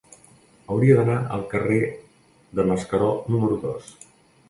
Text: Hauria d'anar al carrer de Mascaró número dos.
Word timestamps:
Hauria 0.75 0.95
d'anar 0.99 1.17
al 1.37 1.45
carrer 1.53 1.79
de 2.61 2.69
Mascaró 2.73 3.15
número 3.33 3.63
dos. 3.71 3.97